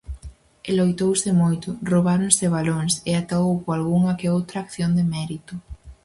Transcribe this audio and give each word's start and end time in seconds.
E 0.67 0.69
loitouse 0.77 1.29
moito, 1.41 1.69
roubáronse 1.91 2.45
balóns, 2.57 2.93
e 3.09 3.11
ata 3.21 3.35
houbo 3.47 3.67
algunha 3.71 4.17
que 4.19 4.31
outra 4.37 4.57
acción 4.61 4.91
de 4.97 5.03
mérito. 5.13 5.53